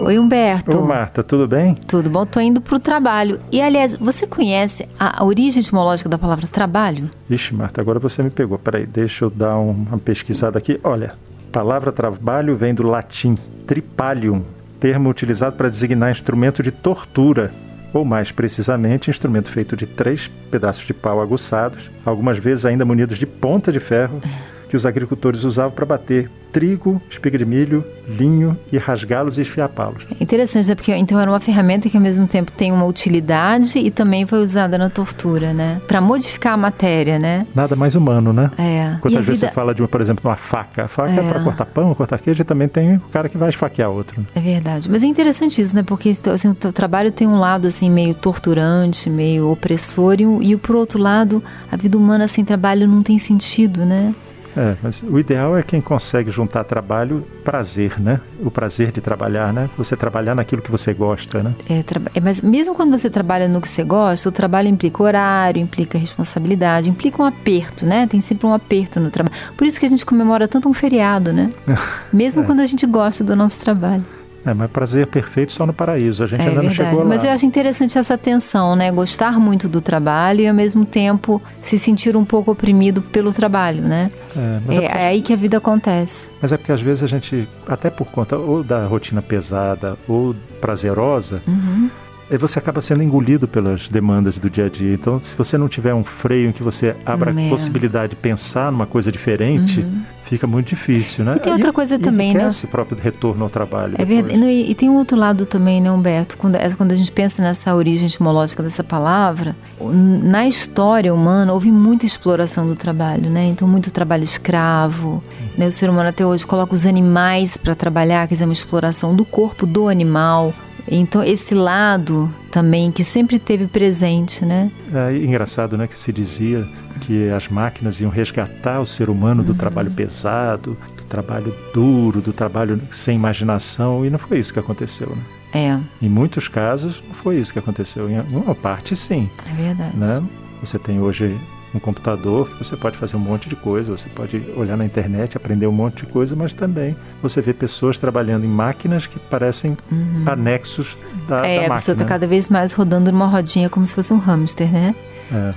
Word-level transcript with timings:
Oi, 0.00 0.18
Humberto. 0.18 0.78
Ô, 0.78 0.86
Marta, 0.86 1.22
tudo 1.22 1.46
bem? 1.46 1.74
Tudo 1.74 2.08
bom? 2.08 2.24
Tô 2.24 2.40
indo 2.40 2.60
pro 2.60 2.80
trabalho. 2.80 3.40
E, 3.52 3.60
aliás, 3.60 3.94
você 3.94 4.26
conhece 4.26 4.88
a 4.98 5.24
origem 5.24 5.60
etimológica 5.60 6.08
da 6.08 6.18
palavra 6.18 6.46
trabalho? 6.46 7.10
Ixi, 7.28 7.54
Marta, 7.54 7.80
agora 7.80 7.98
você 7.98 8.22
me 8.22 8.30
pegou. 8.30 8.58
Peraí, 8.58 8.86
deixa 8.86 9.24
eu 9.24 9.30
dar 9.30 9.56
uma 9.58 9.98
pesquisada 9.98 10.58
aqui. 10.58 10.80
Olha, 10.82 11.14
palavra 11.52 11.92
trabalho 11.92 12.56
vem 12.56 12.74
do 12.74 12.82
latim 12.84 13.36
tripalium, 13.66 14.42
termo 14.80 15.10
utilizado 15.10 15.56
para 15.56 15.68
designar 15.68 16.10
instrumento 16.10 16.62
de 16.62 16.70
tortura, 16.72 17.52
ou 17.92 18.04
mais 18.04 18.32
precisamente, 18.32 19.10
instrumento 19.10 19.50
feito 19.50 19.76
de 19.76 19.86
três 19.86 20.28
pedaços 20.50 20.86
de 20.86 20.94
pau 20.94 21.20
aguçados, 21.20 21.90
algumas 22.04 22.38
vezes 22.38 22.64
ainda 22.64 22.84
munidos 22.84 23.18
de 23.18 23.26
ponta 23.26 23.70
de 23.70 23.80
ferro 23.80 24.20
que 24.68 24.76
os 24.76 24.84
agricultores 24.84 25.44
usavam 25.44 25.72
para 25.72 25.86
bater 25.86 26.30
trigo, 26.52 27.00
espiga 27.10 27.38
de 27.38 27.44
milho, 27.44 27.84
linho 28.08 28.58
e 28.72 28.78
rasgá-los 28.78 29.38
e 29.38 29.42
esfiapá-los. 29.42 30.06
É 30.18 30.22
interessante, 30.22 30.68
né? 30.68 30.74
Porque 30.74 30.94
então 30.94 31.18
era 31.20 31.30
uma 31.30 31.40
ferramenta 31.40 31.88
que 31.88 31.96
ao 31.96 32.02
mesmo 32.02 32.26
tempo 32.26 32.50
tem 32.52 32.72
uma 32.72 32.84
utilidade 32.84 33.78
e 33.78 33.90
também 33.90 34.26
foi 34.26 34.40
usada 34.40 34.78
na 34.78 34.88
tortura, 34.88 35.52
né? 35.52 35.80
Para 35.86 36.00
modificar 36.00 36.54
a 36.54 36.56
matéria, 36.56 37.18
né? 37.18 37.46
Nada 37.54 37.76
mais 37.76 37.94
humano, 37.94 38.32
né? 38.32 38.50
É. 38.58 38.96
Quantas 39.00 39.24
vezes 39.24 39.40
vida... 39.40 39.50
você 39.50 39.54
fala 39.54 39.74
de, 39.74 39.86
por 39.86 40.00
exemplo, 40.00 40.28
uma 40.28 40.36
faca? 40.36 40.84
A 40.84 40.88
faca 40.88 41.12
é, 41.12 41.24
é 41.24 41.28
para 41.28 41.40
cortar 41.40 41.66
pão, 41.66 41.94
cortar 41.94 42.18
queijo 42.18 42.42
e 42.42 42.44
também 42.44 42.68
tem 42.68 42.96
o 42.96 43.00
cara 43.00 43.28
que 43.28 43.36
vai 43.36 43.48
esfaquear 43.50 43.90
outro. 43.90 44.24
É 44.34 44.40
verdade. 44.40 44.90
Mas 44.90 45.02
é 45.02 45.06
interessante 45.06 45.60
isso, 45.60 45.74
né? 45.74 45.82
Porque 45.82 46.16
assim, 46.32 46.48
o 46.48 46.72
trabalho 46.72 47.12
tem 47.12 47.28
um 47.28 47.38
lado 47.38 47.68
assim 47.68 47.90
meio 47.90 48.14
torturante, 48.14 49.10
meio 49.10 49.50
opressor 49.50 50.16
e, 50.18 50.52
e 50.52 50.56
por 50.56 50.76
outro 50.76 51.00
lado, 51.00 51.42
a 51.70 51.76
vida 51.76 51.96
humana 51.96 52.26
sem 52.26 52.44
trabalho 52.44 52.88
não 52.88 53.02
tem 53.02 53.18
sentido, 53.18 53.84
né? 53.84 54.14
É, 54.56 54.76
mas 54.82 55.02
o 55.02 55.18
ideal 55.18 55.56
é 55.56 55.62
quem 55.62 55.80
consegue 55.80 56.30
juntar 56.30 56.64
trabalho, 56.64 57.24
prazer, 57.44 58.00
né? 58.00 58.20
O 58.40 58.50
prazer 58.50 58.92
de 58.92 59.00
trabalhar, 59.00 59.52
né? 59.52 59.68
Você 59.76 59.96
trabalhar 59.96 60.34
naquilo 60.34 60.62
que 60.62 60.70
você 60.70 60.92
gosta, 60.92 61.42
né? 61.42 61.54
É, 61.68 61.78
é, 62.14 62.20
mas 62.20 62.40
mesmo 62.40 62.74
quando 62.74 62.96
você 62.96 63.08
trabalha 63.08 63.48
no 63.48 63.60
que 63.60 63.68
você 63.68 63.84
gosta, 63.84 64.28
o 64.28 64.32
trabalho 64.32 64.68
implica 64.68 65.02
horário, 65.02 65.60
implica 65.60 65.98
responsabilidade, 65.98 66.90
implica 66.90 67.22
um 67.22 67.26
aperto, 67.26 67.86
né? 67.86 68.06
Tem 68.06 68.20
sempre 68.20 68.46
um 68.46 68.54
aperto 68.54 69.00
no 69.00 69.10
trabalho. 69.10 69.36
Por 69.56 69.66
isso 69.66 69.78
que 69.78 69.86
a 69.86 69.88
gente 69.88 70.04
comemora 70.04 70.48
tanto 70.48 70.68
um 70.68 70.74
feriado, 70.74 71.32
né? 71.32 71.50
Mesmo 72.12 72.42
é. 72.42 72.46
quando 72.46 72.60
a 72.60 72.66
gente 72.66 72.86
gosta 72.86 73.22
do 73.22 73.36
nosso 73.36 73.58
trabalho. 73.58 74.04
É, 74.48 74.54
mas 74.54 74.70
prazer 74.70 75.06
perfeito 75.06 75.52
só 75.52 75.66
no 75.66 75.72
paraíso. 75.72 76.24
A 76.24 76.26
gente 76.26 76.40
é 76.40 76.48
ainda 76.48 76.60
verdade. 76.60 76.78
não 76.78 76.86
chegou 76.86 77.02
lá. 77.02 77.08
Mas 77.08 77.24
eu 77.24 77.30
acho 77.30 77.44
interessante 77.44 77.98
essa 77.98 78.16
tensão, 78.16 78.74
né? 78.74 78.90
Gostar 78.90 79.38
muito 79.38 79.68
do 79.68 79.80
trabalho 79.80 80.40
e 80.40 80.48
ao 80.48 80.54
mesmo 80.54 80.86
tempo 80.86 81.40
se 81.62 81.78
sentir 81.78 82.16
um 82.16 82.24
pouco 82.24 82.52
oprimido 82.52 83.02
pelo 83.02 83.32
trabalho, 83.32 83.82
né? 83.82 84.10
É, 84.36 84.74
é, 84.74 84.76
é, 84.76 84.84
é 84.84 85.06
aí 85.08 85.22
que 85.22 85.32
a 85.32 85.36
vida 85.36 85.58
acontece. 85.58 86.28
Mas 86.40 86.52
é 86.52 86.56
porque 86.56 86.72
às 86.72 86.80
vezes 86.80 87.02
a 87.02 87.06
gente, 87.06 87.46
até 87.66 87.90
por 87.90 88.06
conta 88.06 88.36
ou 88.36 88.64
da 88.64 88.86
rotina 88.86 89.20
pesada 89.20 89.96
ou 90.08 90.34
prazerosa, 90.60 91.42
uhum 91.46 91.90
você 92.36 92.58
acaba 92.58 92.80
sendo 92.82 93.02
engolido 93.02 93.48
pelas 93.48 93.88
demandas 93.88 94.36
do 94.36 94.50
dia 94.50 94.66
a 94.66 94.68
dia. 94.68 94.92
Então, 94.92 95.20
se 95.22 95.34
você 95.34 95.56
não 95.56 95.68
tiver 95.68 95.94
um 95.94 96.04
freio 96.04 96.50
em 96.50 96.52
que 96.52 96.62
você 96.62 96.94
abra 97.06 97.30
a 97.30 97.48
possibilidade 97.48 98.10
de 98.10 98.16
pensar 98.16 98.70
numa 98.70 98.86
coisa 98.86 99.10
diferente, 99.10 99.80
uhum. 99.80 100.02
fica 100.24 100.46
muito 100.46 100.68
difícil, 100.68 101.24
né? 101.24 101.36
E 101.36 101.40
tem 101.40 101.52
outra 101.52 101.72
coisa 101.72 101.94
e, 101.94 101.98
também, 101.98 102.34
né? 102.34 102.48
esse 102.48 102.66
próprio 102.66 102.98
retorno 103.00 103.44
ao 103.44 103.50
trabalho. 103.50 103.94
É 103.96 104.04
verdade. 104.04 104.38
E, 104.38 104.70
e, 104.70 104.74
tem 104.74 104.90
um 104.90 104.96
outro 104.96 105.16
lado 105.16 105.46
também, 105.46 105.80
né, 105.80 105.90
Humberto? 105.90 106.36
Quando, 106.36 106.56
é, 106.56 106.68
quando 106.70 106.92
a 106.92 106.96
gente 106.96 107.10
pensa 107.10 107.42
nessa 107.42 107.74
origem 107.74 108.06
etimológica 108.06 108.62
dessa 108.62 108.84
palavra, 108.84 109.56
na 109.80 110.46
história 110.46 111.14
humana 111.14 111.52
houve 111.54 111.72
muita 111.72 112.04
exploração 112.04 112.66
do 112.66 112.76
trabalho, 112.76 113.30
né? 113.30 113.46
Então, 113.46 113.66
muito 113.66 113.90
trabalho 113.90 114.24
escravo. 114.24 115.08
Uhum. 115.08 115.48
Né? 115.56 115.66
O 115.66 115.72
ser 115.72 115.88
humano 115.88 116.10
até 116.10 116.26
hoje 116.26 116.46
coloca 116.46 116.74
os 116.74 116.84
animais 116.84 117.56
para 117.56 117.74
trabalhar, 117.74 118.28
quer 118.28 118.34
dizer, 118.34 118.44
uma 118.44 118.52
exploração 118.52 119.14
do 119.14 119.24
corpo 119.24 119.64
do 119.64 119.88
animal 119.88 120.52
então, 120.90 121.22
esse 121.22 121.54
lado 121.54 122.32
também 122.50 122.90
que 122.90 123.04
sempre 123.04 123.38
teve 123.38 123.66
presente, 123.66 124.44
né? 124.44 124.70
É 124.92 125.16
engraçado, 125.16 125.76
né, 125.76 125.86
que 125.86 125.98
se 125.98 126.12
dizia 126.12 126.66
que 127.00 127.30
as 127.30 127.48
máquinas 127.48 128.00
iam 128.00 128.10
resgatar 128.10 128.80
o 128.80 128.86
ser 128.86 129.08
humano 129.10 129.42
do 129.42 129.52
uhum. 129.52 129.58
trabalho 129.58 129.90
pesado, 129.90 130.76
do 130.96 131.04
trabalho 131.04 131.54
duro, 131.72 132.20
do 132.20 132.32
trabalho 132.32 132.80
sem 132.90 133.16
imaginação, 133.16 134.04
e 134.04 134.10
não 134.10 134.18
foi 134.18 134.38
isso 134.38 134.52
que 134.52 134.58
aconteceu, 134.58 135.08
né? 135.08 135.22
É. 135.54 136.04
Em 136.04 136.08
muitos 136.08 136.46
casos, 136.46 137.02
não 137.06 137.14
foi 137.14 137.36
isso 137.36 137.52
que 137.52 137.58
aconteceu. 137.58 138.10
Em 138.10 138.20
uma 138.36 138.54
parte, 138.54 138.94
sim. 138.94 139.30
É 139.50 139.54
verdade. 139.54 139.96
Né? 139.96 140.22
Você 140.60 140.78
tem 140.78 141.00
hoje 141.00 141.38
um 141.74 141.78
computador, 141.78 142.50
você 142.58 142.76
pode 142.76 142.96
fazer 142.96 143.16
um 143.16 143.20
monte 143.20 143.48
de 143.48 143.56
coisa, 143.56 143.96
você 143.96 144.08
pode 144.08 144.42
olhar 144.56 144.76
na 144.76 144.84
internet, 144.84 145.36
aprender 145.36 145.66
um 145.66 145.72
monte 145.72 146.04
de 146.04 146.12
coisa, 146.12 146.34
mas 146.34 146.54
também 146.54 146.96
você 147.22 147.40
vê 147.40 147.52
pessoas 147.52 147.98
trabalhando 147.98 148.44
em 148.44 148.48
máquinas 148.48 149.06
que 149.06 149.18
parecem 149.18 149.76
uhum. 149.90 150.24
anexos 150.26 150.96
da, 151.28 151.46
é, 151.46 151.60
da 151.60 151.66
a 151.66 151.76
pessoa 151.76 151.92
está 151.94 152.04
cada 152.04 152.26
vez 152.26 152.48
mais 152.48 152.72
rodando 152.72 153.12
numa 153.12 153.26
rodinha 153.26 153.68
como 153.68 153.84
se 153.84 153.94
fosse 153.94 154.12
um 154.12 154.18
hamster, 154.18 154.72
né? 154.72 154.94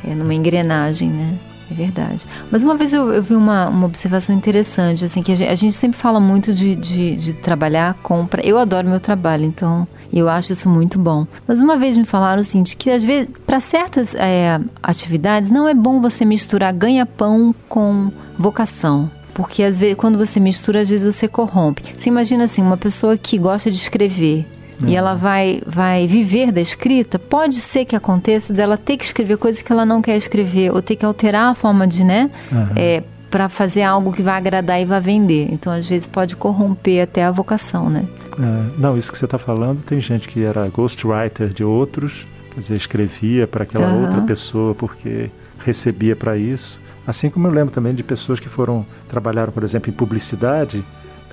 É, 0.04 0.12
é 0.12 0.16
numa 0.16 0.34
engrenagem, 0.34 1.10
né? 1.10 1.38
É 1.72 1.74
verdade. 1.74 2.28
Mas 2.52 2.64
uma 2.64 2.76
vez 2.76 2.92
eu, 2.92 3.12
eu 3.14 3.24
vi 3.24 3.34
uma, 3.34 3.70
uma 3.70 3.86
observação 3.86 4.36
interessante, 4.36 5.06
assim, 5.06 5.24
que 5.24 5.32
a 5.32 5.36
gente, 5.36 5.50
a 5.50 5.56
gente 5.56 5.74
sempre 5.74 5.98
fala 5.98 6.20
muito 6.20 6.54
de, 6.54 6.76
de, 6.76 7.16
de 7.16 7.34
trabalhar 7.34 7.94
com... 8.04 8.28
Eu 8.44 8.60
adoro 8.60 8.90
meu 8.90 9.00
trabalho, 9.00 9.46
então 9.46 9.88
eu 10.12 10.28
acho 10.28 10.52
isso 10.52 10.68
muito 10.68 11.00
bom. 11.00 11.26
Mas 11.48 11.62
uma 11.62 11.78
vez 11.78 11.96
me 11.96 12.04
falaram 12.04 12.42
o 12.42 12.46
seguinte, 12.46 12.76
que 12.76 12.90
às 12.90 13.06
vezes, 13.06 13.30
para 13.48 13.62
certas 13.62 14.14
é, 14.16 14.60
atividades, 14.84 15.50
não 15.50 15.68
é 15.68 15.74
bom 15.74 16.02
você 16.02 16.26
misturar 16.26 16.74
ganha-pão 16.74 17.56
com 17.70 18.12
vocação. 18.38 19.10
Porque 19.34 19.64
às 19.64 19.80
vezes, 19.80 19.96
quando 19.96 20.18
você 20.18 20.42
mistura, 20.42 20.82
às 20.82 20.90
vezes 20.90 21.16
você 21.16 21.26
corrompe. 21.26 21.94
Você 21.96 22.10
imagina 22.10 22.44
assim, 22.44 22.62
uma 22.62 22.76
pessoa 22.76 23.18
que 23.18 23.38
gosta 23.38 23.72
de 23.72 23.78
escrever, 23.78 24.46
e 24.88 24.96
ela 24.96 25.14
vai, 25.14 25.62
vai 25.66 26.08
viver 26.08 26.52
da 26.52 26.62
escrita, 26.62 27.20
pode 27.20 27.56
ser 27.56 27.86
que 27.86 27.96
aconteça 27.96 28.54
dela 28.54 28.78
ter 28.78 28.98
que 28.98 29.06
escrever 29.06 29.38
coisas 29.38 29.62
que 29.62 29.72
ela 29.72 29.86
não 29.86 30.02
quer 30.02 30.18
escrever, 30.18 30.72
ou 30.72 30.82
ter 30.82 30.96
que 30.96 31.06
alterar 31.06 31.52
a 31.52 31.56
forma 31.56 31.88
de, 31.88 32.04
né? 32.04 32.30
Uhum. 32.52 32.68
É, 32.76 33.04
para 33.30 33.48
fazer 33.48 33.82
algo 33.84 34.12
que 34.12 34.22
vai 34.22 34.36
agradar 34.36 34.82
e 34.82 34.86
vai 34.86 35.00
vender. 35.00 35.48
Então, 35.52 35.72
às 35.72 35.88
vezes, 35.88 36.06
pode 36.06 36.36
corromper 36.36 37.04
até 37.04 37.24
a 37.24 37.32
vocação, 37.32 37.90
né? 37.90 38.06
É, 38.38 38.80
não, 38.80 38.98
isso 38.98 39.10
que 39.10 39.18
você 39.18 39.26
está 39.26 39.38
falando, 39.38 39.82
tem 39.84 40.02
gente 40.02 40.28
que 40.28 40.44
era 40.44 40.68
ghostwriter 40.68 41.50
de 41.50 41.64
outros, 41.64 42.26
quer 42.54 42.60
dizer, 42.60 42.76
escrevia 42.76 43.48
para 43.48 43.64
aquela 43.64 43.88
uhum. 43.88 44.06
outra 44.06 44.22
pessoa 44.22 44.76
porque 44.76 45.30
recebia 45.64 46.16
para 46.16 46.38
isso. 46.38 46.80
Assim 47.08 47.30
como 47.30 47.48
eu 47.48 47.52
lembro 47.52 47.74
também 47.74 47.96
de 47.96 48.04
pessoas 48.04 48.40
que 48.40 48.50
foram 48.50 48.86
trabalharam, 49.08 49.52
por 49.52 49.64
exemplo, 49.64 49.90
em 49.90 49.94
publicidade 49.94 50.84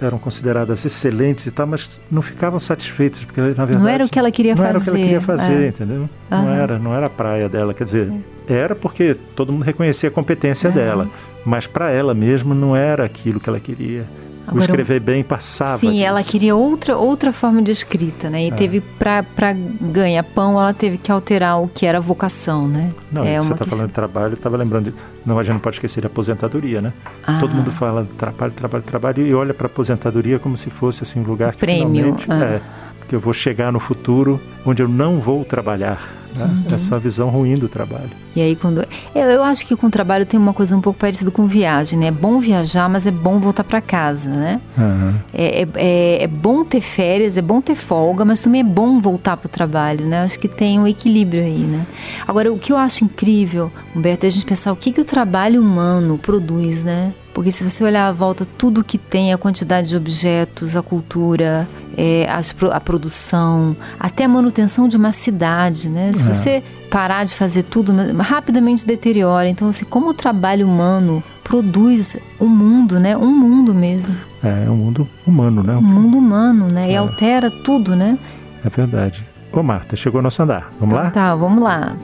eram 0.05 0.19
consideradas 0.19 0.85
excelentes 0.85 1.47
e 1.47 1.51
tal, 1.51 1.67
mas 1.67 1.89
não 2.11 2.23
ficavam 2.23 2.59
satisfeitas 2.59 3.25
porque 3.25 3.41
na 3.41 3.47
verdade 3.47 3.73
não 3.73 3.89
era 3.89 4.05
o 4.05 4.09
que 4.09 4.19
ela 4.19 4.31
queria 4.31 4.55
não 4.55 4.65
fazer. 4.65 4.73
Não 4.73 4.79
era 4.79 4.79
o 4.79 4.83
que 4.85 4.91
ela 4.91 4.99
queria 4.99 5.21
fazer, 5.21 5.65
é. 5.65 5.69
entendeu? 5.69 6.11
Não 6.31 6.53
era, 6.53 6.79
não 6.79 6.95
era 6.95 7.07
a 7.07 7.11
praia 7.11 7.49
dela, 7.49 7.75
quer 7.75 7.85
dizer, 7.85 8.13
é. 8.49 8.55
era 8.55 8.75
porque 8.75 9.17
todo 9.35 9.53
mundo 9.53 9.63
reconhecia 9.63 10.09
a 10.09 10.13
competência 10.13 10.71
dela, 10.71 11.09
mas 11.45 11.67
para 11.67 11.91
ela 11.91 12.15
mesma 12.15 12.55
não 12.55 12.77
era 12.77 13.05
aquilo 13.05 13.41
que 13.41 13.49
ela 13.49 13.61
queria. 13.61 14.05
Agora, 14.49 14.61
o 14.61 14.65
escrever 14.65 15.01
bem 15.01 15.23
passava. 15.23 15.79
Sim, 15.79 15.93
disso. 15.93 16.05
ela 16.05 16.23
queria 16.23 16.57
outra, 16.57 16.97
outra 16.97 17.33
forma 17.33 17.61
de 17.61 17.71
escrita, 17.71 18.31
né? 18.31 18.45
E 18.45 18.49
é. 18.49 18.51
teve, 18.51 18.81
para 18.81 19.53
ganhar 19.81 20.23
pão, 20.23 20.61
ela 20.61 20.73
teve 20.73 20.97
que 20.99 21.13
alterar 21.13 21.61
o 21.61 21.69
que 21.69 21.87
era 21.87 22.01
vocação, 22.01 22.67
né? 22.67 22.91
Não, 23.13 23.25
é 23.25 23.39
você 23.39 23.53
está 23.53 23.65
que... 23.65 23.71
falando 23.71 23.89
de 23.89 23.93
trabalho, 23.93 24.35
estava 24.35 24.57
lembrando 24.57 24.91
de. 24.91 24.97
Não, 25.25 25.39
a 25.39 25.43
gente 25.43 25.55
não 25.55 25.61
pode 25.61 25.77
esquecer 25.77 26.01
de 26.01 26.07
aposentadoria, 26.07 26.81
né? 26.81 26.93
Ah. 27.27 27.39
Todo 27.41 27.55
mundo 27.55 27.71
fala 27.71 28.07
trabalho, 28.17 28.53
trabalho, 28.53 28.85
trabalho 28.85 29.27
e 29.27 29.35
olha 29.35 29.53
para 29.53 29.67
aposentadoria 29.67 30.39
como 30.39 30.57
se 30.57 30.71
fosse 30.71 31.03
assim 31.03 31.21
um 31.21 31.25
lugar 31.25 31.53
que 31.53 31.59
Prêmio. 31.59 32.17
Ah. 32.29 32.45
É, 32.45 32.61
que 33.07 33.15
eu 33.15 33.21
vou 33.21 33.33
chegar 33.33 33.73
no 33.73 33.81
futuro 33.81 34.41
onde 34.65 34.83
eu 34.83 34.89
não 34.89 35.19
vou 35.19 35.45
trabalhar. 35.45 36.15
Né? 36.39 36.65
Uhum. 36.69 36.75
Essa 36.75 36.97
é 36.97 36.99
visão 36.99 37.29
ruim 37.29 37.55
do 37.55 37.69
trabalho. 37.69 38.11
E 38.35 38.41
aí 38.41 38.55
quando 38.55 38.87
eu, 39.15 39.23
eu 39.23 39.43
acho 39.43 39.67
que 39.67 39.75
com 39.75 39.89
o 39.89 39.91
trabalho 39.91 40.25
tem 40.25 40.39
uma 40.39 40.53
coisa 40.53 40.77
um 40.77 40.81
pouco 40.81 40.99
parecida 40.99 41.31
com 41.31 41.47
viagem, 41.47 41.99
né? 41.99 42.07
É 42.07 42.11
bom 42.11 42.39
viajar, 42.39 42.89
mas 42.89 43.07
é 43.07 43.11
bom 43.11 43.41
voltar 43.41 43.65
para 43.65 43.81
casa, 43.81 44.31
né? 44.31 44.61
Uhum. 44.77 45.15
É, 45.33 45.63
é, 45.75 46.23
é, 46.25 46.27
bom 46.27 46.65
ter 46.65 46.81
férias, 46.81 47.37
é 47.37 47.43
bom 47.43 47.61
ter 47.61 47.75
folga, 47.75 48.25
mas 48.25 48.41
também 48.41 48.61
é 48.61 48.65
bom 48.65 49.01
voltar 49.01 49.37
para 49.37 49.47
o 49.47 49.51
trabalho, 49.51 50.07
né? 50.07 50.23
Acho 50.23 50.39
que 50.39 50.49
tem 50.49 50.79
um 50.79 50.87
equilíbrio 50.87 51.43
aí, 51.43 51.59
né? 51.59 51.87
Agora 52.27 52.53
o 52.53 52.59
que 52.59 52.73
eu 52.73 52.77
acho 52.77 53.05
incrível, 53.05 53.71
Humberto, 53.95 54.27
é 54.27 54.29
a 54.29 54.31
gente 54.31 54.47
pensar 54.47 54.73
o 54.73 54.77
que 54.77 54.93
que 54.93 55.01
o 55.01 55.05
trabalho 55.05 55.61
humano 55.61 56.19
produz, 56.19 56.85
né? 56.85 57.13
Porque 57.39 57.53
se 57.53 57.63
você 57.63 57.85
olhar 57.85 58.09
à 58.09 58.13
volta 58.13 58.45
tudo 58.45 58.83
que 58.83 58.99
tem, 58.99 59.33
a 59.33 59.39
quantidade 59.39 59.91
de 59.91 59.97
objetos, 59.97 60.75
a 60.75 60.83
cultura, 60.83 61.69
é, 61.97 62.27
a 62.73 62.81
produção, 62.81 63.77
até 63.99 64.25
a 64.25 64.29
manutenção 64.29 64.89
de 64.89 64.97
uma 64.97 65.13
cidade, 65.13 65.89
né? 65.89 66.13
Se 66.15 66.28
é. 66.28 66.28
Você 66.35 66.63
parar 66.91 67.25
de 67.25 67.35
fazer 67.35 67.65
tudo, 67.65 67.93
rapidamente 68.19 68.87
deteriora. 68.87 69.49
Então, 69.49 69.69
assim, 69.69 69.85
como 69.85 70.09
o 70.11 70.15
trabalho 70.15 70.67
humano 70.67 71.23
produz 71.45 72.17
um 72.41 72.47
mundo, 72.47 73.01
né? 73.01 73.17
Um 73.17 73.31
mundo 73.31 73.75
mesmo. 73.75 74.15
É, 74.43 74.65
é 74.67 74.71
um 74.71 74.77
mundo 74.77 75.09
humano, 75.27 75.63
né? 75.63 75.77
Um 75.77 75.83
mundo 75.83 76.19
humano, 76.19 76.69
né? 76.69 76.89
É. 76.89 76.93
E 76.93 76.97
altera 76.97 77.51
tudo, 77.65 77.97
né? 77.97 78.19
É 78.65 78.69
verdade. 78.69 79.25
Ô, 79.53 79.63
Marta, 79.63 79.97
chegou 79.97 80.21
nosso 80.21 80.43
andar. 80.43 80.69
Vamos 80.79 80.95
então, 80.95 81.05
lá? 81.05 81.11
Tá, 81.11 81.35
vamos 81.35 81.63
lá. 81.63 81.97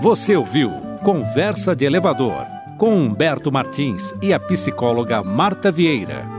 Você 0.00 0.36
ouviu 0.36 0.70
Conversa 1.02 1.74
de 1.74 1.84
Elevador 1.84 2.46
com 2.78 2.94
Humberto 2.94 3.52
Martins 3.52 4.12
e 4.22 4.32
a 4.32 4.40
psicóloga 4.40 5.22
Marta 5.22 5.70
Vieira. 5.70 6.33